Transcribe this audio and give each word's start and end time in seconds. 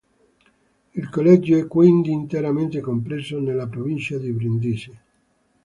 Il 0.95 1.09
collegio 1.09 1.55
è 1.59 1.67
quindi 1.67 2.09
interamente 2.09 2.79
compreso 2.81 3.39
nella 3.39 3.67
provincia 3.67 4.17
di 4.17 4.31
Brindisi. 4.31 4.99